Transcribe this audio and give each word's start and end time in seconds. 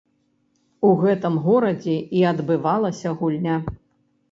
У 0.89 0.93
гэтым 1.03 1.37
горадзе 1.49 1.95
і 2.21 2.25
адбывалася 2.33 3.15
гульня. 3.23 3.57